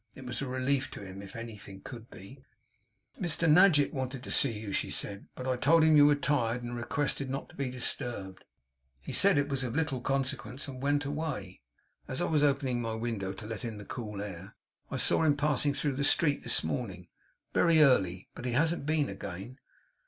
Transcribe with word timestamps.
It 0.15 0.25
was 0.25 0.41
a 0.41 0.47
relief 0.47 0.89
to 0.91 1.05
him, 1.05 1.21
if 1.21 1.35
anything 1.35 1.81
could 1.81 2.09
be. 2.09 2.39
'Mr 3.21 3.47
Nadgett 3.47 3.93
wanted 3.93 4.23
to 4.23 4.31
see 4.31 4.59
you,' 4.59 4.71
she 4.71 4.89
said, 4.89 5.27
'but 5.35 5.45
I 5.45 5.57
told 5.57 5.83
him 5.83 5.95
you 5.95 6.07
were 6.07 6.15
tired, 6.15 6.63
and 6.63 6.71
had 6.71 6.79
requested 6.79 7.29
not 7.29 7.49
to 7.49 7.55
be 7.55 7.69
disturbed. 7.69 8.43
He 8.99 9.13
said 9.13 9.37
it 9.37 9.47
was 9.47 9.63
of 9.63 9.75
little 9.75 10.01
consequence, 10.01 10.67
and 10.67 10.81
went 10.81 11.05
away. 11.05 11.61
As 12.07 12.19
I 12.19 12.25
was 12.25 12.41
opening 12.41 12.81
my 12.81 12.95
window 12.95 13.31
to 13.31 13.45
let 13.45 13.63
in 13.63 13.77
the 13.77 13.85
cool 13.85 14.23
air, 14.23 14.55
I 14.89 14.97
saw 14.97 15.21
him 15.21 15.37
passing 15.37 15.75
through 15.75 15.93
the 15.93 16.03
street 16.03 16.41
this 16.41 16.63
morning, 16.63 17.07
very 17.53 17.79
early; 17.83 18.27
but 18.33 18.45
he 18.45 18.53
hasn't 18.53 18.87
been 18.87 19.07
again. 19.07 19.59